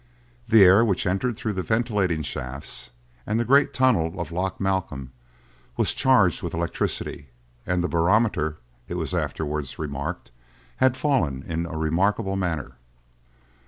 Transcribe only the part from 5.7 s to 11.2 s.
was charged with electricity, and the barometer, it was afterwards remarked, had